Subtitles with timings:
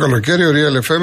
[0.00, 1.02] καλοκαίρι ο Real FM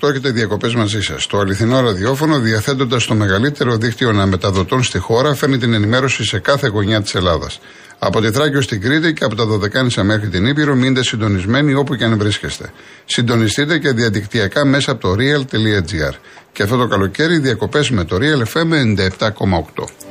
[0.00, 1.26] 97,8 έχετε διακοπές μαζί σας.
[1.26, 6.68] Το αληθινό ραδιόφωνο, διαθέτοντας το μεγαλύτερο δίκτυο αναμεταδοτών στη χώρα, φέρνει την ενημέρωση σε κάθε
[6.68, 7.60] γωνιά της Ελλάδας.
[7.98, 11.94] Από τη Θράκη στην Κρήτη και από τα Δωδεκάνησα μέχρι την Ήπειρο, μείνετε συντονισμένοι όπου
[11.94, 12.72] και αν βρίσκεστε.
[13.04, 16.14] Συντονιστείτε και διαδικτυακά μέσα από το real.gr.
[16.52, 18.72] Και αυτό το καλοκαίρι διακοπές με το Real FM
[19.18, 20.09] 97,8.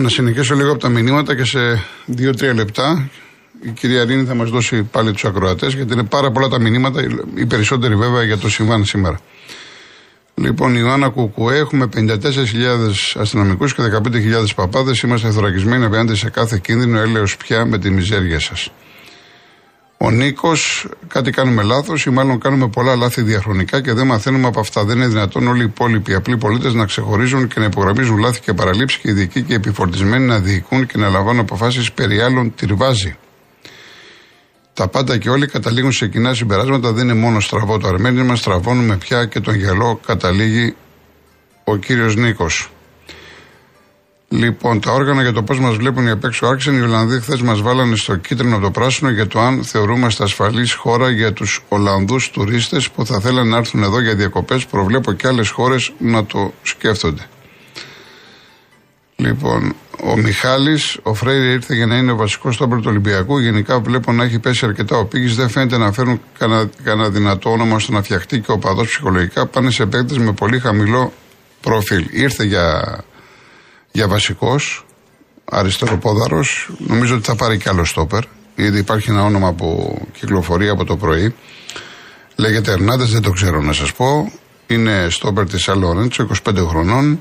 [0.00, 1.58] Λοιπόν, να συνεχίσω λίγο από τα μηνύματα και σε
[2.18, 3.10] 2-3 λεπτά
[3.62, 7.02] η κυρία Ρίνη θα μας δώσει πάλι τους ακροατές, γιατί είναι πάρα πολλά τα μηνύματα,
[7.34, 9.20] οι περισσότεροι βέβαια για το συμβάν σήμερα.
[10.34, 15.00] Λοιπόν, η Ιωάννα Κουκουέ, έχουμε 54.000 αστυνομικούς και 15.000 παπάδες.
[15.00, 18.70] Είμαστε θωρακισμένοι απέναντι σε κάθε κίνδυνο, έλεος πια με τη μιζέρια σας.
[20.02, 24.60] Ο Νίκος, κάτι κάνουμε λάθος ή μάλλον κάνουμε πολλά λάθη διαχρονικά και δεν μαθαίνουμε από
[24.60, 24.84] αυτά.
[24.84, 28.52] Δεν είναι δυνατόν όλοι οι υπόλοιποι απλοί πολίτες να ξεχωρίζουν και να υπογραμμίζουν λάθη και
[28.52, 32.54] παραλήψεις και οι ειδικοί και οι επιφορτισμένοι να διοικούν και να λαμβάνουν αποφάσεις περί άλλων
[32.54, 33.16] τυρβάζει.
[34.74, 36.92] Τα πάντα και όλοι καταλήγουν σε κοινά συμπεράσματα.
[36.92, 40.74] Δεν είναι μόνο στραβό το αρμένισμα, στραβώνουμε πια και τον γελό καταλήγει
[41.64, 42.70] ο κύριος Νίκος.
[44.32, 46.76] Λοιπόν, τα όργανα για το πώς μας βλέπουν οι απέξω άρχισαν.
[46.78, 51.10] Οι Ολλανδοί χθες μας βάλανε στο κίτρινο το πράσινο για το αν θεωρούμαστε ασφαλής χώρα
[51.10, 54.66] για τους Ολλανδούς τουρίστες που θα θέλουν να έρθουν εδώ για διακοπές.
[54.66, 57.22] Προβλέπω και άλλες χώρες να το σκέφτονται.
[59.16, 63.38] Λοιπόν, ο Μιχάλης, ο Φρέιρι ήρθε για να είναι ο βασικός στόπερ του Ολυμπιακού.
[63.38, 65.34] Γενικά βλέπω να έχει πέσει αρκετά ο Πίγη.
[65.34, 66.20] Δεν φαίνεται να φέρουν
[66.82, 69.46] κανένα δυνατό όνομα ώστε να φτιαχτεί και ο παδό ψυχολογικά.
[69.46, 71.12] Πάνε σε παίκτες με πολύ χαμηλό
[71.60, 72.06] προφίλ.
[72.10, 72.98] Ήρθε για
[73.92, 74.86] για βασικός,
[75.44, 76.70] αριστεροπόδαρος.
[76.78, 78.22] Νομίζω ότι θα πάρει κι άλλο στόπερ.
[78.54, 81.34] Ήδη υπάρχει ένα όνομα που κυκλοφορεί από το πρωί.
[82.36, 84.32] Λέγεται Ερνάντες, δεν το ξέρω να σας πω.
[84.66, 87.20] Είναι στόπερ της Αλόρεντσο, 25 χρονών.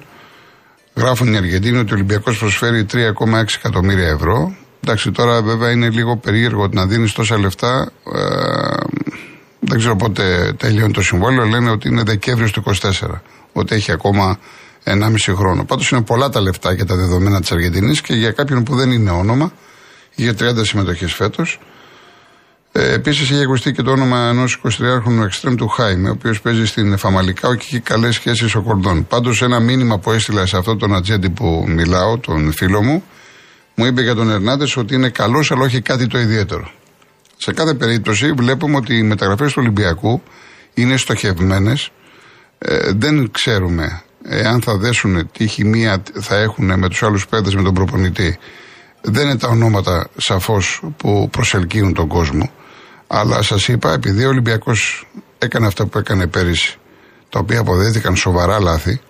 [0.96, 4.56] Γράφουν οι Αργεντίνοι ότι ο Ολυμπιακός προσφέρει 3,6 εκατομμύρια ευρώ.
[4.84, 7.92] Εντάξει, τώρα βέβαια είναι λίγο περίεργο να δίνεις τόσα λεφτά.
[8.14, 8.20] Ε,
[9.60, 11.46] δεν ξέρω πότε τελειώνει το συμβόλαιο.
[11.46, 13.22] Λένε ότι είναι Δεκέμβριο του 24.
[13.54, 14.40] Ότι έχει ακόμα
[14.84, 15.66] 1,5 χρόνο.
[15.66, 18.92] Πάντως είναι πολλά τα λεφτά για τα δεδομένα της Αργεντινής και για κάποιον που δεν
[18.92, 19.52] είναι όνομα,
[20.16, 21.60] για 30 συμμετοχές φέτος.
[22.72, 26.66] Ε, Επίσης έχει ακουστεί και το όνομα ενός 23χρονου εξτρέμ του Χάιμε, ο οποίος παίζει
[26.66, 29.08] στην Εφαμαλικά και έχει καλές σχέσεις ο Κορδόν.
[29.08, 33.04] Πάντως, ένα μήνυμα που έστειλα σε αυτόν τον ατζέντη που μιλάω, τον φίλο μου,
[33.76, 36.72] μου είπε για τον Ερνάντες ότι είναι καλός, αλλά όχι κάτι το ιδιαίτερο.
[37.38, 40.22] Σε κάθε περίπτωση, βλέπουμε ότι οι μεταγραφές του Ολυμπιακού
[40.74, 41.90] είναι στοχευμένες.
[42.58, 47.64] Ε, δεν ξέρουμε εάν θα δέσουν τι χημεία θα έχουν με τους άλλους παίδε με
[47.64, 48.40] τον προπονητή,
[49.02, 52.52] δεν είναι τα ονόματα σαφώς που προσελκύουν τον κόσμο.
[53.08, 55.08] Αλλά σας είπα, επειδή ο Ολυμπιακός
[55.38, 56.78] έκανε αυτά που έκανε πέρυσι,
[57.30, 59.02] τα οποία αποδέθηκαν σοβαρά λάθη,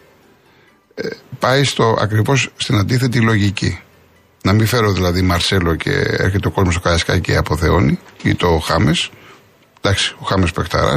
[0.96, 1.08] ε,
[1.40, 3.80] πάει στο ακριβώς στην αντίθετη λογική.
[4.44, 8.60] Να μην φέρω δηλαδή Μαρσέλο και έρχεται ο κόσμος στο Καρασκάκι και αποθεώνει, ή το
[8.60, 9.10] Χάμες.
[9.82, 10.96] Εντάξει, ο Χάμες παιχταρά,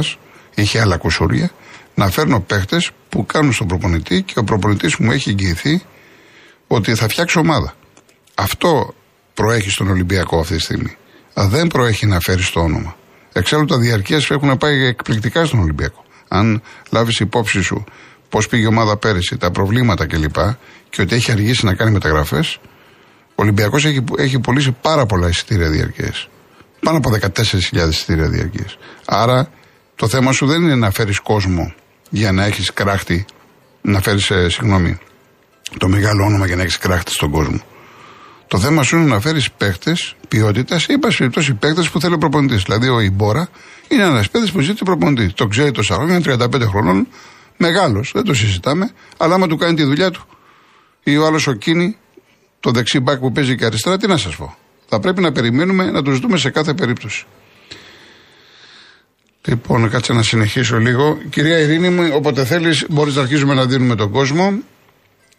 [0.55, 1.51] είχε άλλα κουσούρια
[1.95, 5.81] να φέρνω παίχτες που κάνουν στον προπονητή και ο προπονητής μου έχει εγγυηθεί
[6.67, 7.73] ότι θα φτιάξει ομάδα.
[8.35, 8.93] Αυτό
[9.33, 10.95] προέχει στον Ολυμπιακό αυτή τη στιγμή.
[11.33, 12.95] Δεν προέχει να φέρει το όνομα.
[13.33, 16.03] Εξάλλου τα διαρκεία έχουν πάει εκπληκτικά στον Ολυμπιακό.
[16.27, 17.83] Αν λάβεις υπόψη σου
[18.29, 20.35] πώς πήγε η ομάδα πέρυσι, τα προβλήματα κλπ.
[20.89, 22.59] και ότι έχει αργήσει να κάνει μεταγραφές,
[23.27, 26.27] ο Ολυμπιακός έχει, έχει πωλήσει πάρα πολλά εισιτήρια διαρκείας.
[26.79, 28.77] Πάνω από 14.000 εισιτήρια διαρκείας.
[29.05, 29.49] Άρα
[29.95, 31.73] το θέμα σου δεν είναι να φέρεις κόσμο
[32.13, 33.25] για να έχεις κράχτη,
[33.81, 34.97] να φέρεις, ε, συγγνώμη,
[35.77, 37.61] το μεγάλο όνομα για να έχεις κράχτη στον κόσμο.
[38.47, 42.17] Το θέμα σου είναι να φέρεις παίχτες ποιότητας ή, πάση περιπτώσει, παίχτες που θέλει ο
[42.17, 42.63] προπονητής.
[42.63, 43.49] Δηλαδή, ο Ιμπόρα
[43.87, 45.33] είναι ένας παίχτης που ζητεί προπονητή.
[45.33, 47.07] Το ξέρει το Σαρόν, είναι 35 χρονών,
[47.57, 50.27] μεγάλος, δεν το συζητάμε, αλλά άμα του κάνει τη δουλειά του.
[51.03, 51.97] Ή ο άλλος ο Κίνη,
[52.59, 54.55] το δεξί μπακ που παίζει και αριστερά, τι να σας πω.
[54.87, 57.25] Θα πρέπει να περιμένουμε να τους δούμε σε κάθε περίπτωση.
[59.47, 61.17] Λοιπόν, κάτσε να συνεχίσω λίγο.
[61.29, 64.53] Κυρία Ειρήνη μου, όποτε θέλεις, μπορείς να αρχίσουμε να δίνουμε τον κόσμο.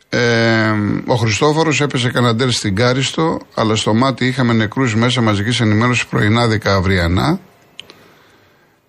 [0.08, 0.72] Ε,
[1.06, 6.46] ο Χριστόφορος έπεσε καναντέρ στην Κάριστο, αλλά στο μάτι είχαμε νεκρούς μέσα μαζικής ενημέρωσης πρωινά
[6.46, 7.40] δεκααυριανά.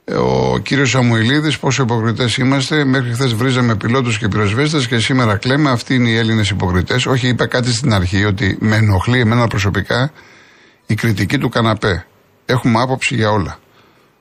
[0.06, 2.85] Ε, ο κύριος Σαμουηλίδης, πόσο υποκριτές είμαστε.
[2.85, 5.69] Μέχρι χθες βρίζαμε πιλότους και πυροσβέστες και σήμερα κλαίμε.
[5.69, 7.06] Αυτοί είναι οι Έλληνες υποκριτές.
[7.06, 10.12] Όχι, είπα κάτι στην αρχή ότι με ενοχλεί εμένα προσωπικά
[10.85, 12.06] η κριτική του καναπέ.
[12.45, 13.59] Έχουμε άποψη για όλα.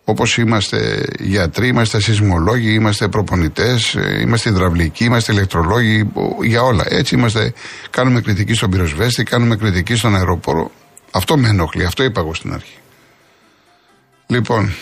[0.04, 6.10] Όπως είμαστε γιατροί, είμαστε σεισμολόγοι, είμαστε προπονητές, είμαστε υδραυλικοί, είμαστε ηλεκτρολόγοι,
[6.42, 6.84] για όλα.
[6.88, 7.52] Έτσι είμαστε,
[7.90, 10.70] κάνουμε κριτική στον πυροσβέστη, κάνουμε κριτική στον αεροπόρο.
[11.10, 12.78] Αυτό με ενοχλεί, αυτό είπα εγώ στην αρχή.
[14.26, 14.74] Λοιπόν,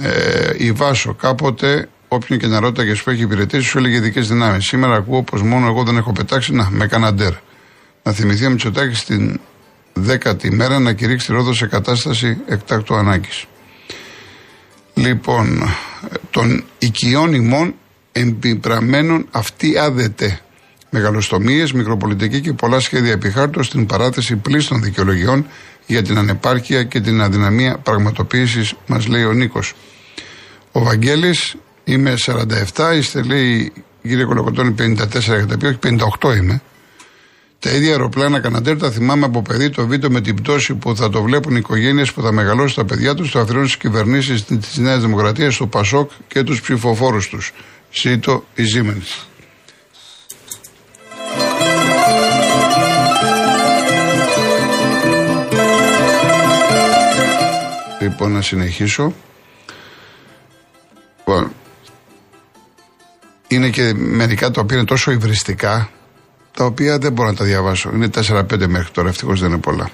[0.00, 4.66] ε, η Βάσο κάποτε όποιον και να ρώταγες που έχει υπηρετήσει, σου έλεγε ειδικές δυνάμεις.
[4.66, 7.32] Σήμερα ακούω πως μόνο εγώ δεν έχω πετάξει, να με καναντέρ.
[8.02, 9.40] Να θυμηθεί ο Μητσοτάκης στην
[9.92, 13.44] δέκατη μέρα να κηρύξει Ρόδο σε κατάσταση εκτάκτου ανάγκης.
[14.94, 15.62] Λοιπόν,
[16.30, 17.74] των οικειών ημών
[18.12, 20.38] εμπιπραμένων αυτή άδεται.
[20.90, 25.46] Μεγαλοστομίες, μικροπολιτική και πολλά σχέδια επιχάρτως στην παράθεση πλήστων δικαιολογιών
[25.86, 29.74] για την ανεπάρκεια και την αδυναμία πραγματοποίησης, μας λέει ο Νίκος.
[30.72, 35.78] Ο Βαγγέλης είμαι 47, είστε λέει κύριε Κολοκοτώνη 54 έχετε πει, όχι
[36.20, 36.62] 58 είμαι.
[37.64, 41.10] Τα ίδια αεροπλάνα Καναντέρ τα θυμάμαι από παιδί το βίντεο με την πτώση που θα
[41.10, 44.76] το βλέπουν οι οικογένειες που θα μεγαλώσουν τα παιδιά τους, το αφιερώνουν στις κυβερνήσεις της
[44.76, 47.52] Νέας Δημοκρατίας, στο Πασόκ και τους ψηφοφόρους τους.
[47.90, 49.26] Σίτο η Siemens.
[58.00, 59.14] Λοιπόν, να συνεχίσω.
[61.18, 61.52] Λοιπόν,
[63.48, 65.90] είναι και μερικά τα οποία είναι τόσο υβριστικά,
[66.56, 67.90] τα οποία δεν μπορώ να τα διαβάσω.
[67.94, 69.90] Είναι 4-5 μέχρι τώρα, ευτυχώς δεν είναι πολλά.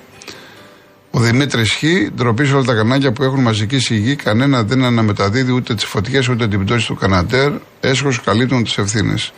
[1.11, 1.85] Ο Δημήτρης Χ.
[2.15, 6.29] ντροπής σε όλα τα κανάλια που έχουν μαζική σιγή, κανένα δεν αναμεταδίδει ούτε τις φωτιές
[6.29, 7.53] ούτε την πτώση του κανατέρ.
[7.81, 9.33] Έσχος καλύπτουν τις ευθύνες.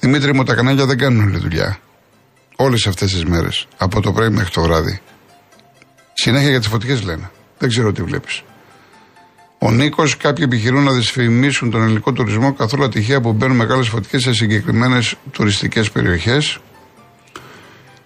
[0.00, 1.78] Δημήτρη μου, τα κανάλια δεν κάνουν όλη δουλειά.
[2.56, 3.66] Όλες αυτές τις μέρες.
[3.76, 5.00] Από το πρωί μέχρι το βράδυ.
[6.12, 7.30] Συνέχεια για τις φωτιές λένε.
[7.58, 8.42] Δεν ξέρω τι βλέπεις.
[9.64, 14.22] Ο Νίκος, κάποιοι επιχειρούν να δυσφημίσουν τον ελληνικό τουρισμό καθόλου ατυχία που μπαίνουν μεγάλες φωτιές
[14.22, 16.58] σε συγκεκριμένες τουριστικές περιοχές.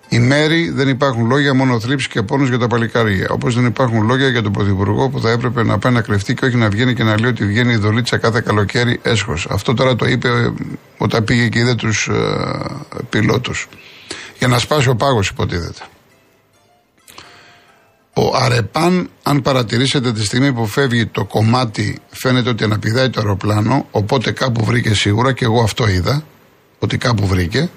[0.08, 3.28] Η Μέρη δεν υπάρχουν λόγια, μόνο θλίψη και πόνο για τα παλικάρια.
[3.30, 6.44] Όπως δεν υπάρχουν λόγια για τον Πρωθυπουργό που θα έπρεπε να πάει να κρυφτεί και
[6.44, 9.46] όχι να βγαίνει και να λέει ότι βγαίνει η δολίτσα κάθε καλοκαίρι έσχος.
[9.50, 10.52] Αυτό τώρα το είπε ε,
[10.98, 12.14] όταν πήγε και είδε τους ε,
[13.10, 13.68] πιλότους.
[14.38, 15.80] Για να σπάσει ο πάγος, υποτίθεται.
[18.18, 23.86] Ο Αρεπάν, αν παρατηρήσετε τη στιγμή που φεύγει το κομμάτι, φαίνεται ότι αναπηδάει το αεροπλάνο,
[23.90, 26.24] οπότε κάπου βρήκε σίγουρα και εγώ αυτό είδα,
[26.78, 27.70] ότι κάπου βρήκε.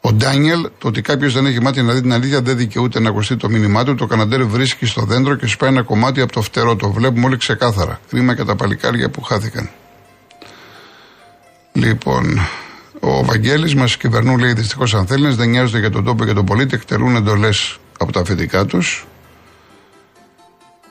[0.00, 3.08] Ο Ντάνιελ, το ότι κάποιος δεν έχει μάτι να δει την αλήθεια δεν δικαιούται να
[3.08, 3.94] ακουστεί το μήνυμά του.
[3.94, 6.76] Το καναντέρ βρίσκει στο δέντρο και σπάει ένα κομμάτι από το φτερό.
[6.76, 8.00] Το βλέπουμε όλοι ξεκάθαρα.
[8.08, 9.70] Κρίμα και τα παλικάρια που χάθηκαν.
[11.72, 12.40] Λοιπόν,
[13.00, 16.44] ο Βαγγέλης μας κυβερνούν, λέει δυστυχώς αν θέλεις, δεν νοιάζονται για τον τόπο και τον
[16.44, 19.06] πολίτη, εκτελούν εντολές από τα αφεντικά τους.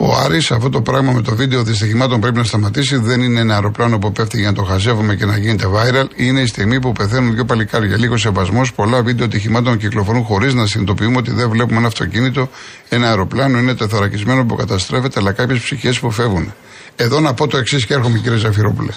[0.04, 2.98] Ο Άρης αυτό το πράγμα με το βίντεο δυστυχημάτων πρέπει να σταματήσει.
[2.98, 6.06] Δεν είναι ένα αεροπλάνο που πέφτει για να το χαζεύουμε και να γίνεται viral.
[6.16, 7.98] Είναι η στιγμή που πεθαίνουν δύο παλικάρια.
[7.98, 8.74] Λίγο σεβασμός.
[8.74, 12.50] Πολλά βίντεο ατυχημάτων κυκλοφορούν χωρίς να συνειδητοποιούμε ότι δεν βλέπουμε ένα αυτοκίνητο,
[12.90, 16.54] ένα αεροπλάνο είναι τεθωρακισμένο που καταστρέφεται, αλλά κάποιες ψυχές που φεύγουν.
[16.96, 18.92] Εδώ να πω το εξής και έρχομαι κύριε Ζαφυρόπουλε.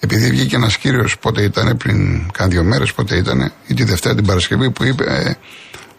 [0.00, 4.14] Επειδή βγήκε ένας κύριος, πότε ήταν, πριν κάνα δύο μέρες, πότε ήταν, ή τη Δευτέρα
[4.14, 5.34] την Παρασκευή, που είπε ε,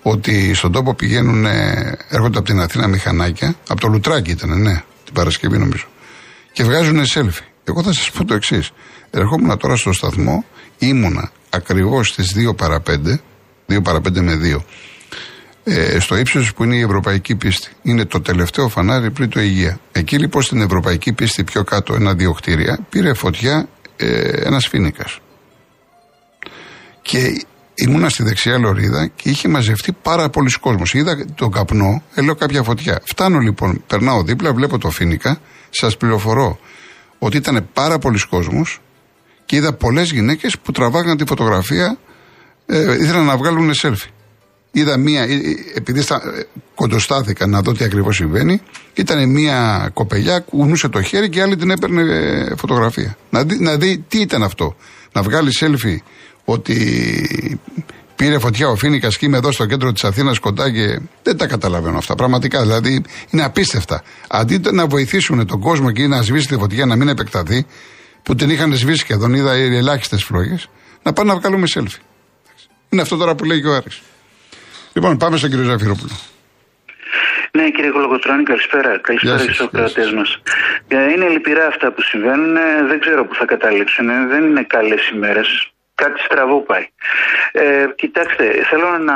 [0.02, 1.46] ότι στον τόπο πηγαίνουν,
[2.10, 5.86] έρχονται από την Αθήνα μηχανάκια, από το Λουτράκι ήταν, ναι, την Παρασκευή νομίζω,
[6.54, 7.44] και βγάζουν σέλφι.
[7.64, 8.72] Εγώ θα σας πω το εξής.
[9.12, 10.46] Ερχόμουν τώρα στο σταθμό,
[10.78, 13.22] ήμουνα ακριβώς στις 2 παρα 5,
[13.68, 14.66] 2 παρα 5 με 2,
[15.64, 17.72] ε, στο ύψος που είναι η ευρωπαϊκή πίστη.
[17.82, 19.80] Είναι το τελευταίο φανάρι πριν το υγεία.
[19.92, 25.20] Εκεί λοιπόν στην ευρωπαϊκή πίστη πιο κάτω, ένα-δύο κτίρια, πήρε φωτιά ε, ένας φίνικας.
[27.02, 27.46] Και
[27.82, 30.94] ήμουνα στη δεξιά λωρίδα και είχε μαζευτεί πάρα πολλοί κόσμος.
[30.94, 33.02] Είδα τον καπνό, έλεγα κάποια φωτιά.
[33.06, 36.60] Φτάνω λοιπόν, περνάω δίπλα, βλέπω το φίνικα, σας πληροφορώ
[37.20, 38.80] ότι ήταν πάρα πολλοί κόσμος
[39.46, 41.98] και είδα πολλές γυναίκες που τραβάγαν τη φωτογραφία,
[42.66, 44.10] ε, ήθελαν να βγάλουν σέλφι.
[44.72, 45.40] Είδα μία, ε, ε,
[45.76, 48.62] επειδή στα, ε, κοντοστάθηκα να δω τι ακριβώς συμβαίνει,
[48.94, 52.04] ήταν μία κοπελιά, κουνούσε το χέρι και άλλη την έπαιρνε
[52.58, 53.18] φωτογραφία.
[53.30, 54.76] Να δει, να δει τι ήταν αυτό.
[55.12, 56.04] Να βγάλει σέλφι
[56.46, 56.76] ότι
[58.16, 61.48] πήρε φωτιά ο Φίνικας και είμαι εδώ στο κέντρο της Αθήνας κοντά και δεν τα
[61.48, 62.16] καταλαβαίνω αυτά.
[62.16, 64.04] Πραγματικά δηλαδή είναι απίστευτα.
[64.30, 67.66] Αντί να βοηθήσουν τον κόσμο και να σβήσει τη φωτιά να μην επεκταθεί,
[68.24, 70.70] που την είχαν σβήσει και τον είδα ελάχιστες φλόγες,
[71.04, 72.00] να πάνε να βγάλουμε σέλφι.
[72.90, 74.02] Είναι αυτό τώρα που λέει και ο Άρης.
[74.94, 76.16] Λοιπόν, πάμε στον κύριο Ζαφυρόπουλο.
[77.52, 79.00] Ναι, κύριε Κολογοτρόνη, καλησπέρα.
[79.02, 80.30] Καλησπέρα στους ακροατές μας.
[80.88, 82.56] Ε, είναι λυπηρά αυτά που συμβαίνουν.
[82.56, 84.08] Ε, δεν ξέρω που θα καταλήξουν.
[84.32, 86.88] Δεν είναι καλές ημέρες κάτι στραβό πάει.
[87.52, 89.16] Ε, κοιτάξτε, θέλω να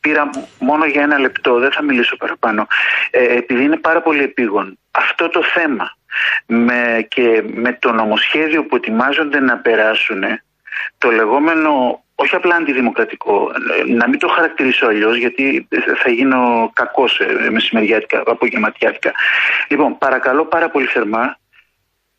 [0.00, 2.66] πήρα μόνο για ένα λεπτό, δεν θα μιλήσω παραπάνω,
[3.10, 4.78] ε, επειδή είναι πάρα πολύ επίγον.
[4.90, 5.96] Αυτό το θέμα
[6.46, 10.22] με, και με το νομοσχέδιο που ετοιμάζονται να περάσουν,
[10.98, 13.50] το λεγόμενο όχι απλά αντιδημοκρατικό,
[13.86, 15.68] να μην το χαρακτηρίσω αλλιώς, γιατί
[16.02, 19.12] θα γίνω κακός μεσημεριάτικα, απογευματιάτικα.
[19.68, 21.36] Λοιπόν, παρακαλώ πάρα πολύ θερμά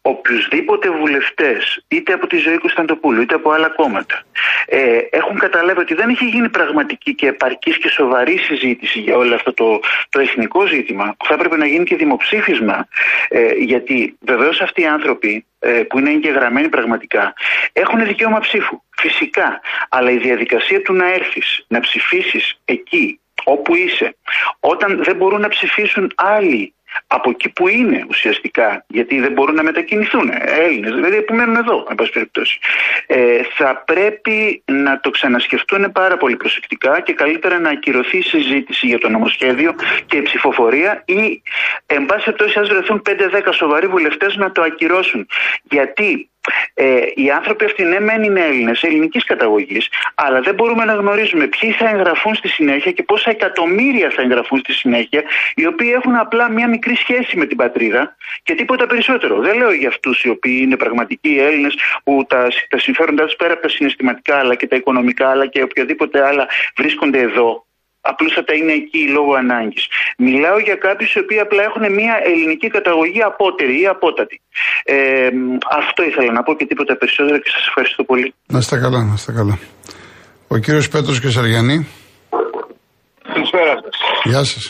[0.05, 4.23] οποιουσδήποτε βουλευτές, είτε από τη ζωή Κωνσταντοπούλου, είτε από άλλα κόμματα,
[4.65, 9.35] ε, έχουν καταλάβει ότι δεν έχει γίνει πραγματική και επαρκής και σοβαρή συζήτηση για όλο
[9.35, 9.79] αυτό το,
[10.09, 12.87] το εθνικό ζήτημα, που θα έπρεπε να γίνει και δημοψήφισμα,
[13.27, 17.33] ε, γιατί βεβαίως αυτοί οι άνθρωποι ε, που είναι εγγεγραμμένοι πραγματικά
[17.73, 18.81] έχουν δικαίωμα ψήφου.
[18.97, 19.61] Φυσικά.
[19.89, 24.15] Αλλά η διαδικασία του να έρθεις, να ψηφίσεις εκεί όπου είσαι,
[24.59, 26.73] όταν δεν μπορούν να ψηφίσουν άλλοι
[27.07, 31.55] από εκεί που είναι ουσιαστικά, γιατί δεν μπορούν να μετακινηθούν ε, Έλληνες, δηλαδή που μένουν
[31.55, 32.59] εδώ, εν πάση περιπτώσει.
[33.07, 38.87] Ε, θα πρέπει να το ξανασκεφτούν πάρα πολύ προσεκτικά και καλύτερα να ακυρωθεί η συζήτηση
[38.87, 41.41] για το νομοσχέδιο και η ψηφοφορία ή,
[41.85, 45.27] εν πάση περιπτώσει, α βρεθούν 5-10 σοβαροί βουλευτές να το ακυρώσουν.
[45.63, 46.29] Γιατί
[46.73, 51.47] ε, οι άνθρωποι αυτοί ναι μεν είναι Έλληνες, ελληνικής καταγωγής, αλλά δεν μπορούμε να γνωρίζουμε
[51.47, 55.23] ποιοι θα εγγραφούν στη συνέχεια και πόσα εκατομμύρια θα εγγραφούν στη συνέχεια,
[55.55, 59.41] οι οποίοι έχουν απλά μια μικρή σχέση με την πατρίδα και τίποτα περισσότερο.
[59.41, 63.53] Δεν λέω για αυτούς οι οποίοι είναι πραγματικοί Έλληνες που τα, τα συμφέροντά τους πέρα
[63.53, 67.65] από τα συναισθηματικά αλλά και τα οικονομικά αλλά και οποιαδήποτε άλλα βρίσκονται εδώ
[68.09, 69.85] απλούστατα είναι εκεί λόγω ανάγκης.
[70.17, 74.41] Μιλάω για κάποιους οι οποίοι απλά έχουν μια ελληνική καταγωγή απότερη ή απότατη.
[74.83, 75.29] Ε,
[75.81, 78.33] αυτό ήθελα να πω και τίποτα περισσότερο και σας ευχαριστώ πολύ.
[78.47, 79.55] Να είστε καλά, να είστε καλά.
[80.47, 81.87] Ο κύριος Πέτρος Κεσαριανή.
[83.33, 83.95] Καλησπέρα σας.
[84.23, 84.63] Γεια σας.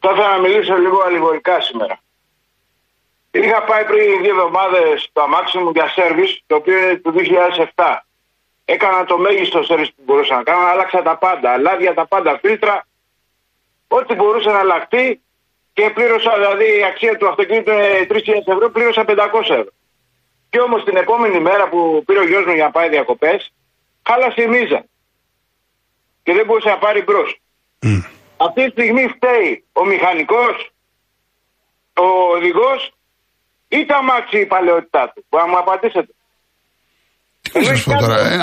[0.00, 1.96] Θα ήθελα να μιλήσω λίγο αλληγορικά σήμερα.
[3.30, 8.05] Είχα πάει πριν δύο εβδομάδες στο αμάξι μου για σερβις, το οποίο είναι του 2007.
[8.68, 11.58] Έκανα το μέγιστο σερβις που μπορούσα να κάνω, άλλαξα τα πάντα.
[11.58, 12.86] Λάδια τα πάντα, φίλτρα.
[13.88, 15.20] Ό,τι μπορούσε να αλλάχτεί
[15.72, 19.72] και πλήρωσα, δηλαδή η αξία του αυτοκίνητου είναι 3.000 ευρώ, πλήρωσα 500 ευρώ.
[20.50, 23.52] Και όμως την επόμενη μέρα που πήρε ο γιος μου για να πάει διακοπές,
[24.08, 24.84] χάλασε η μίζα.
[26.22, 27.40] Και δεν μπορούσε να πάρει μπρος.
[27.82, 28.04] Mm.
[28.36, 30.70] Αυτή τη στιγμή φταίει ο μηχανικός,
[31.94, 32.06] ο
[32.36, 32.92] οδηγός
[33.68, 35.24] ή τα μάξι η παλαιότητά του.
[35.28, 36.14] Μπορεί να μου απαντήσετε.
[37.60, 38.18] Τι να σα πω τώρα.
[38.20, 38.38] Ε,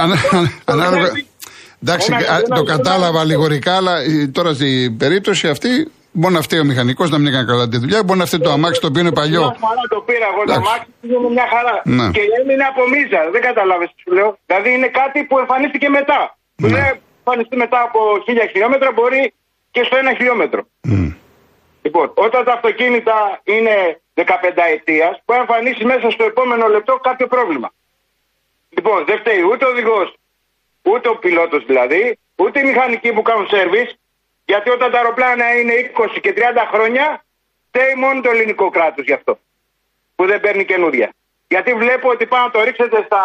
[0.66, 1.12] ανάλογα.
[1.84, 2.12] Εντάξει,
[2.56, 7.18] το κατάλαβα λιγορικά, αλλά ε, τώρα στην περίπτωση αυτή μπορεί να φταίει ο μηχανικός να
[7.18, 9.42] μην έκανε καλά τη δουλειά, μπορεί να φταίει το αμάξι το οποίο είναι παλιό.
[9.42, 11.76] Μια χαρά το πήρα εγώ το αμάξι, είναι μια χαρά.
[11.98, 12.08] Ναι.
[12.16, 14.30] Και έμεινε από μίζα, δεν κατάλαβες τι σου λέω.
[14.46, 16.20] Δηλαδή είναι κάτι που εμφανίστηκε μετά.
[16.56, 16.68] Ναι.
[16.68, 16.84] Δεν
[17.20, 19.34] εμφανιστεί μετά από χίλια χιλιόμετρα, μπορεί
[19.72, 20.62] και στο ένα χιλιόμετρο.
[20.90, 21.14] Mm.
[21.86, 23.76] Λοιπόν, όταν τα αυτοκίνητα είναι
[24.16, 24.22] 15
[24.78, 27.70] ετίας, μπορεί να εμφανίσει μέσα στο επόμενο λεπτό κάποιο πρόβλημα.
[28.76, 30.16] Λοιπόν, δεν φταίει ούτε ο οδηγός,
[30.82, 33.98] ούτε ο πιλότος δηλαδή, ούτε οι μηχανικοί που κάνουν σερβις,
[34.46, 36.40] γιατί όταν τα αεροπλάνα είναι 20 και 30
[36.74, 37.26] χρόνια,
[37.68, 39.40] φταίει μόνο το ελληνικό κράτος γι' αυτό.
[40.16, 41.14] Που δεν παίρνει καινούρια.
[41.48, 43.24] Γιατί βλέπω ότι πάνω να το ρίξετε στα,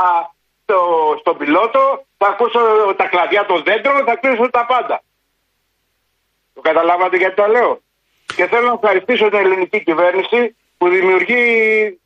[0.63, 0.79] στο,
[1.19, 2.61] στον πιλότο, θα ακούσω
[2.97, 5.03] τα κλαδιά των δέντρων, θα ακούσω τα πάντα.
[6.55, 7.81] Το καταλάβατε γιατί το λέω;
[8.37, 12.01] Και θέλω να ευχαριστήσω την ελληνική κυβέρνηση που δημιουργεί,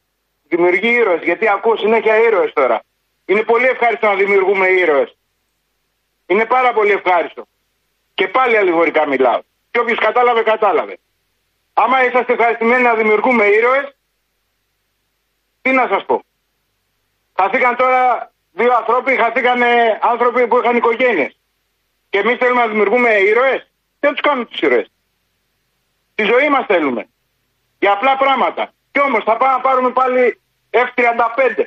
[0.49, 2.83] δημιουργεί ήρωες, γιατί ακούω συνέχεια ήρωες τώρα.
[3.25, 5.17] Είναι πολύ ευχάριστο να δημιουργούμε ήρωες.
[6.27, 7.47] Είναι πάρα πολύ ευχάριστο.
[8.15, 9.41] Και πάλι αλληγορικά μιλάω.
[9.71, 10.99] Και όποιος κατάλαβε, κατάλαβε.
[11.73, 13.97] Άμα είσαστε ευχαριστημένοι να δημιουργούμε ήρωες,
[15.63, 16.23] τι να σας πω.
[17.41, 19.63] Χαθήκαν τώρα δύο άνθρωποι, χαθήκαν
[20.01, 21.37] άνθρωποι που είχαν οικογένειες.
[22.11, 23.71] Και εμείς θέλουμε να δημιουργούμε ήρωες.
[24.01, 24.91] Δεν τους κάνουμε τους ήρωες.
[26.15, 27.09] Τη ζωή μας θέλουμε.
[27.79, 28.73] Για απλά πράγματα.
[28.93, 31.65] Κι όμως θα πάμε να πάρουμε πάλι F-35.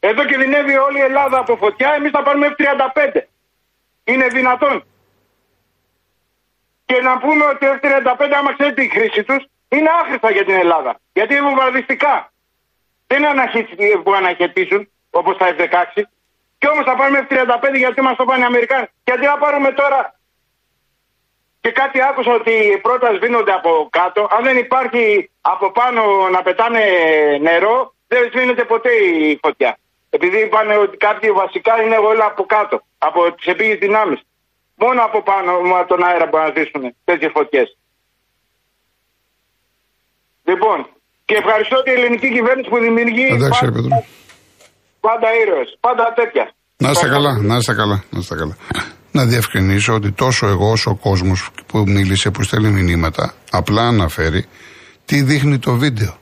[0.00, 3.20] Εδώ κινδυνεύει όλη η Ελλάδα από φωτιά, εμείς θα πάρουμε F-35.
[4.04, 4.84] Είναι δυνατόν.
[6.84, 11.00] Και να πούμε ότι F-35 άμα ξέρει τη χρήση τους, είναι άχρηστα για την Ελλάδα.
[11.12, 12.32] Γιατί είναι βομβαρδιστικά.
[13.06, 16.02] Δεν είναι που αναχαιτήσουν, όπως τα F-16.
[16.58, 18.86] Και όμως θα πάρουμε F-35 γιατί μας το πάνε οι Αμερικάνοι.
[19.04, 20.16] Γιατί να πάρουμε τώρα
[21.66, 24.28] και κάτι άκουσα ότι οι πρώτα σβήνονται από κάτω.
[24.30, 26.80] Αν δεν υπάρχει από πάνω να πετάνε
[27.40, 29.78] νερό, δεν σβήνεται ποτέ η φωτιά.
[30.16, 32.76] Επειδή είπαν ότι κάποιοι βασικά είναι όλα από κάτω,
[33.08, 34.20] από τις επίγειες δυνάμεις.
[34.82, 37.68] Μόνο από πάνω με τον αέρα μπορούν να ζήσουν τέτοιες φωτιές.
[40.48, 40.78] Λοιπόν,
[41.24, 44.04] και ευχαριστώ την ελληνική κυβέρνηση που δημιουργεί Εντάξει, πάντα,
[45.06, 46.44] πάντα ήρωες, πάντα τέτοια.
[46.76, 48.56] Να είστε καλά, να είστε καλά, να είστε καλά.
[49.16, 54.46] Να διευκρινίσω ότι τόσο εγώ όσο ο κόσμος που μίλησε, που στέλνει μηνύματα, απλά αναφέρει
[55.04, 56.12] τι δείχνει το βίντεο.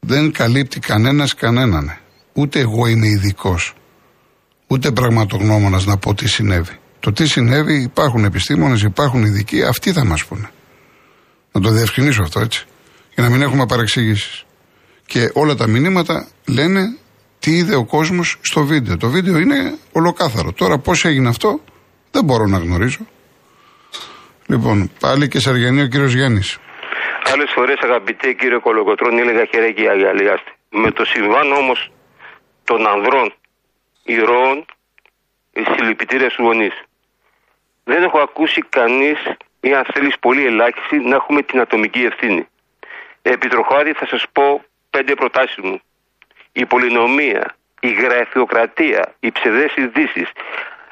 [0.00, 2.00] Δεν καλύπτει κανένας κανέναν.
[2.32, 3.74] Ούτε εγώ είμαι ειδικός,
[4.66, 6.78] ούτε πραγματογνώμονας να πω τι συνέβη.
[7.00, 10.50] Το τι συνέβη, υπάρχουν επιστήμονες, υπάρχουν ειδικοί, αυτοί θα μας πούνε.
[11.52, 12.66] Να το διευκρινίσω αυτό έτσι.
[13.14, 14.44] Για να μην έχουμε παρεξήγησει.
[15.06, 16.96] Και όλα τα μηνύματα λένε
[17.38, 18.96] τι είδε ο κόσμος στο βίντεο.
[18.96, 20.52] Το βίντεο είναι ολοκάθαρο.
[20.52, 21.60] Τώρα πώς έγινε αυτό,
[22.10, 23.06] δεν μπορώ να γνωρίζω.
[24.46, 26.58] Λοιπόν, πάλι και Σαργιανή ο κύριος Γιάννης.
[27.32, 30.50] Άλλες φορές, αγαπητέ κύριε Κολοκοτρόν, έλεγα χέρια και αγιαλιάστε.
[30.70, 31.90] Με το συμβάν όμως
[32.70, 33.32] των ανδρών
[34.04, 34.64] ηρώων,
[35.52, 36.82] οι συλληπιτήρες του γονείς.
[37.84, 39.18] Δεν έχω ακούσει κανείς,
[39.60, 42.48] ή αν θέλεις πολύ ελάχιστη, να έχουμε την ατομική ευθύνη.
[43.22, 45.80] Επιτροχάρη θα σας πω πέντε προτάσεις μου.
[46.52, 50.28] Η πολυνομία, η γραφειοκρατία, οι ψευδές ειδήσεις,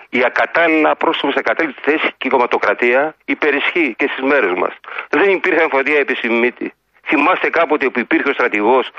[0.08, 4.72] η ακατάλληλα πρόσωπο σε ακατάλληλη θέση και η κομματοκρατία υπερισχύει και στις μέρες μας.
[5.08, 6.72] Δεν υπήρχε εμφαντία επισημήτη.
[7.02, 8.90] Θυμάστε κάποτε που υπήρχε ο στρατηγός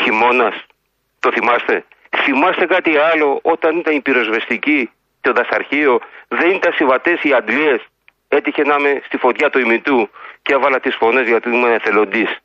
[0.00, 0.66] χειμώνας;
[1.26, 1.84] Το θυμάστε;
[2.16, 4.90] Θυμάστε κάτι άλλο όταν ήταν η πυροσβεστική
[5.20, 7.80] το δασαρχείο, δεν ήταν συμβατές οι αντλίες.
[8.28, 10.10] Έτυχε να είμαι στη φωτιά του ημιτού
[10.42, 12.38] και έβαλα τις φωνές γιατί ήμουν εθελοντής.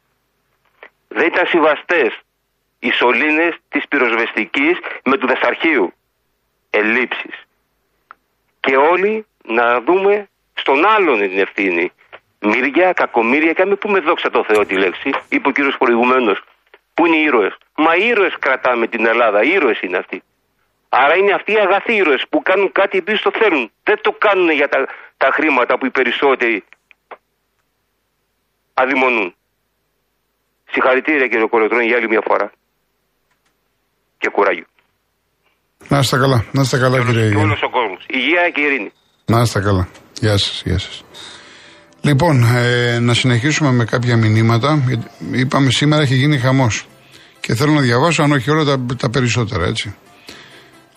[1.08, 2.20] Δεν ήταν συμβαστές
[2.80, 5.94] οι σωλήνες της πυροσβεστικής με του δασαρχείου.
[6.70, 7.48] Ελλείψεις
[8.60, 11.92] και όλοι να δούμε στον άλλον την ευθύνη.
[12.40, 16.44] Μύρια, κακομύρια, και μην πούμε δόξα τω Θεώ τη λέξη, είπε ο κύριος προηγουμένως.
[16.94, 17.54] Πού είναι οι ήρωες.
[17.76, 20.24] Μα οι ήρωες κρατάμε την Ελλάδα, οι ήρωες είναι αυτοί.
[20.90, 23.72] Άρα είναι αυτοί οι αγαθοί ήρωες που κάνουν κάτι επειδή το θέλουν.
[23.84, 24.80] Δεν το κάνουν για τα,
[25.18, 26.64] τα χρήματα που οι περισσότεροι
[28.74, 29.36] αδειμονούν.
[30.72, 32.52] Συγχαρητήρια κύριε Κολοτρόνη για άλλη μια φορά.
[34.18, 34.66] Και κουράγιο.
[35.88, 36.46] Να είστε καλά.
[36.52, 37.42] Να είστε καλά, κύριε Υγεία.
[37.42, 38.06] Όλος ο κόσμος.
[38.08, 38.92] Υγεία και ειρήνη.
[39.26, 39.88] Να είστε καλά.
[40.20, 41.04] Γεια σας, γεια σας.
[42.02, 44.84] Λοιπόν, ε, να συνεχίσουμε με κάποια μηνύματα.
[45.32, 46.88] Είπαμε σήμερα έχει γίνει χαμός.
[47.40, 49.96] Και θέλω να διαβάσω, αν όχι όλα, τα, τα περισσότερα, έτσι.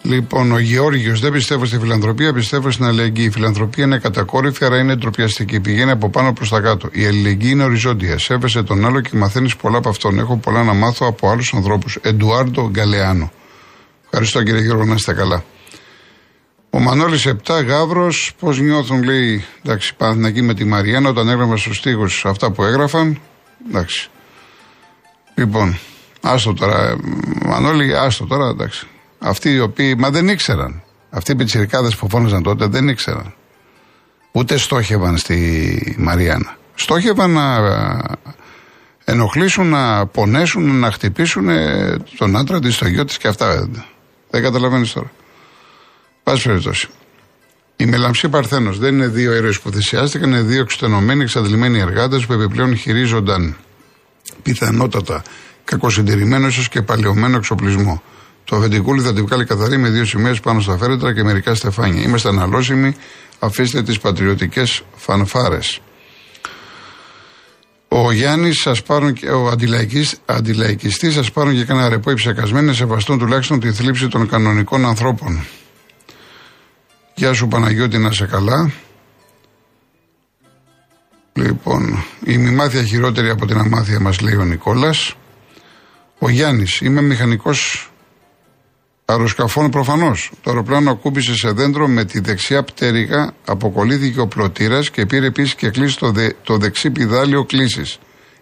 [0.03, 3.27] Λοιπόν, ο Γεώργιος δεν πιστεύω στη φιλανθρωπία, πιστεύω στην αλληλεγγύη.
[3.29, 5.61] Η φιλανθρωπία είναι κατακόρυφη, άρα είναι ντροπιαστική.
[5.61, 6.89] Πηγαίνει από πάνω προς τα κάτω.
[6.93, 8.19] Η αλληλεγγύη είναι οριζόντια.
[8.19, 10.19] Σέβεσαι τον άλλο και μαθαίνεις πολλά από αυτόν.
[10.19, 11.99] Έχω πολλά να μάθω από άλλους ανθρώπους.
[12.03, 13.33] Εντουάρντο Γκαλεάνο.
[14.05, 15.45] Ευχαριστώ κύριε Γιώργο, να είστε καλά.
[16.75, 21.81] Ο Μανώλης 7 Γαύρος, πώς νιώθουν, λέει, εντάξει, Παναθηνακή με τη Μαριάννα όταν έγραφαν στους
[21.81, 23.21] τοίχου αυτά που έγραφαν.
[23.69, 24.11] Εντάξει.
[25.35, 25.79] Λοιπόν,
[26.21, 26.97] άστο τώρα,
[27.45, 28.87] Μανώλη, άστο τώρα, εντάξει.
[29.19, 30.83] Αυτοί οι οποίοι, μα δεν ήξεραν.
[31.11, 33.35] Αυτοί οι πιτσιρικάδες που φώναζαν τότε δεν ήξεραν.
[34.33, 36.57] Ούτε στόχευαν στη Μαριάννα.
[36.75, 37.59] Στόχευαν να
[39.05, 41.49] ενοχλήσουν, να πονέσουν, να χτυπήσουν
[42.19, 43.69] τον άντρα της, το γιο της και αυτά.
[44.31, 45.11] Δεν καταλαβαίνεις τώρα.
[46.25, 46.89] Πάση περιπτώσει.
[47.77, 52.33] Η Μελαμψή Παρθένος δεν είναι δύο ήρωες που θυσιάστηκαν, είναι δύο εξτενωμένοι, εξαντλημένοι εργάτες που
[52.33, 53.57] επιπλέον χειρίζονταν
[54.43, 55.23] πιθανότατα
[55.65, 58.03] κακοσυντηρημένο ίσως και παλαιωμένο εξοπλισμό.
[58.45, 62.03] Το αφεντικούλι θα την βγάλει καθαρή με δύο σημαίες πάνω στα φέρετρα και μερικά στεφάνια.
[62.03, 62.97] Είμαστε αναλώσιμοι,
[63.39, 65.81] αφήστε τις πατριωτικές φανφάρες.
[67.89, 69.53] Ο Γιάννης σας πάρουν και ο
[70.27, 75.45] αντιλαϊκιστής σας πάρουν και κανένα ρεπό υψεκασμένοι να σεβαστούν τουλάχιστον τη θλίψη των κανονικών ανθρώπων.
[77.17, 78.73] Γεια σου Παναγιώτη να σε καλά.
[81.33, 85.15] Λοιπόν, η μημάθεια χειρότερη από την αμάθεια μας λέει ο Νικόλας.
[86.19, 87.91] Ο Γιάννης, είμαι μηχανικός
[89.05, 90.31] αεροσκαφών προφανώς.
[90.43, 95.55] Το αεροπλάνο ακούμπησε σε δέντρο με τη δεξιά πτέρυγα, αποκολλήθηκε ο πλωτήρας και πήρε επίσης
[95.55, 97.99] και κλείσει το, το δεξί πιδάλιο κλίσης.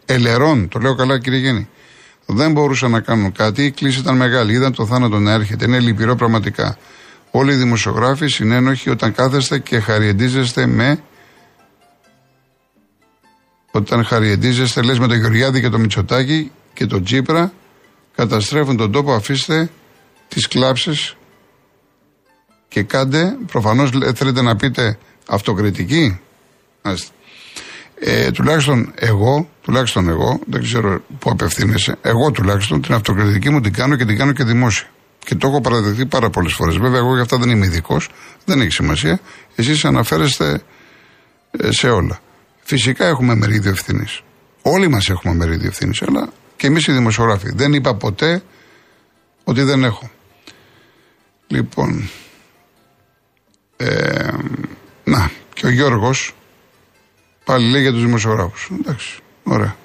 [0.06, 1.68] Ελερών, το λέω καλά κύριε Γέννη.
[2.26, 4.52] Δεν μπορούσαν να κάνουν κάτι, η κλίση ήταν μεγάλη.
[4.52, 5.64] Είδαν το θάνατο να έρχεται.
[5.64, 6.78] Είναι λυπηρό πραγματικά.
[7.34, 11.02] Όλοι οι δημοσιογράφοι συνένοχοι όταν κάθεστε και χαριεντίζεστε με.
[13.70, 17.52] Όταν χαριεντίζεστε, λες με τον Γεωργιάδη και το Μητσοτάκι και τον Τσίπρα,
[18.14, 19.70] καταστρέφουν τον τόπο, αφήστε
[20.28, 21.16] τις κλάψεις
[22.68, 26.20] και κάντε, προφανώς θέλετε να πείτε αυτοκριτική;
[28.04, 33.72] Ε, τουλάχιστον εγώ, τουλάχιστον εγώ, δεν ξέρω πού απευθύνεσαι, εγώ τουλάχιστον την αυτοκριτική μου την
[33.72, 34.91] κάνω και την κάνω και δημόσια.
[35.24, 36.76] Και το έχω παραδεχθεί πάρα πολλές φορές.
[36.76, 38.08] Βέβαια, εγώ για αυτά δεν είμαι ειδικός,
[38.44, 39.20] δεν έχει σημασία.
[39.54, 40.62] Εσείς αναφέρεστε
[41.50, 42.20] ε, σε όλα.
[42.62, 44.22] Φυσικά έχουμε μερίδιο ευθύνης.
[44.62, 47.52] Όλοι μας έχουμε μερίδιο ευθύνης, αλλά και εμείς οι δημοσιογράφοι.
[47.54, 48.42] Δεν είπα ποτέ
[49.44, 50.10] ότι δεν έχω.
[51.46, 52.10] Λοιπόν,
[53.76, 54.28] ε,
[55.04, 56.34] να, και ο Γιώργος
[57.44, 58.70] πάλι λέει για τους δημοσιογράφους.
[58.80, 59.76] Εντάξει, ωραία.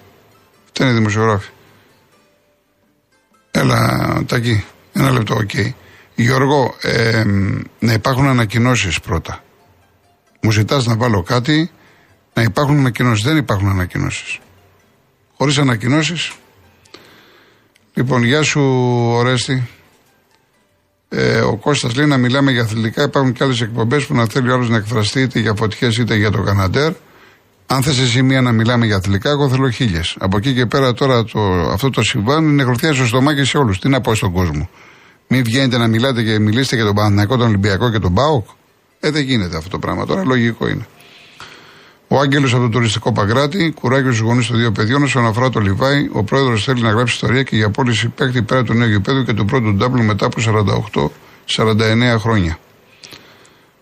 [0.66, 1.50] Αυτά είναι οι δημοσιογράφοι.
[3.52, 4.66] Έλα, Τακί,
[4.98, 5.50] ένα λεπτό, OK.
[5.54, 5.74] Okay.
[6.16, 7.24] Γιώργο, ε,
[7.80, 9.44] να υπάρχουν ανακοινώσεις πρώτα.
[10.42, 11.72] Μου ζητάς να βάλω κάτι,
[12.34, 13.24] να υπάρχουν ανακοινώσεις.
[13.24, 14.40] Δεν υπάρχουν ανακοινώσεις.
[15.38, 16.32] Χωρίς ανακοινώσεις.
[17.94, 18.62] Λοιπόν, γεια σου,
[19.14, 19.70] Ορέστη.
[21.10, 23.04] Ε, ο Κώστας λέει να μιλάμε για αθλητικά.
[23.04, 26.16] Υπάρχουν και άλλες εκπομπές που να θέλει ο άλλος να εκφραστεί είτε για φωτιές είτε
[26.16, 26.94] για το Καναντέρ.
[27.70, 30.16] Αν θες εσύ μία να μιλάμε για αθλητικά, εγώ θέλω χίλιες.
[30.20, 31.40] Από εκεί και πέρα τώρα το,
[31.72, 33.80] αυτό το συμβάν είναι γροθιά στο στομάχι σε όλους.
[33.80, 34.70] Τι να πω στον κόσμο.
[35.28, 38.48] Μην βγαίνετε να μιλάτε και μιλήσετε για τον Παναθηναϊκό, τον Ολυμπιακό και τον Μπάουκ.
[39.00, 40.88] Ε, δεν γίνεται αυτό το πράγμα τώρα, λογικό είναι.
[42.08, 45.04] Ο Άγγελος από το τουριστικό Παγκράτη, κουράγιο στους γονείς των δύο παιδιών.
[45.04, 48.64] Όσον αφορά το Λιβάη, ο πρόεδρος θέλει να γράψει ιστορία και για πώληση παίκτη πέρα
[48.64, 50.42] του νέου γηπέδου και του πρώτου ντάμπλου μετά από
[51.46, 52.60] 48-49 χρόνια.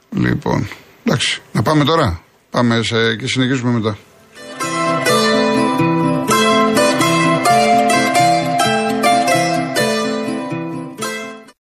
[0.10, 0.68] Λοιπόν,
[1.04, 2.25] εντάξει, να πάμε τώρα.
[2.56, 3.98] Πάμε σε, και συνεχίζουμε μετά.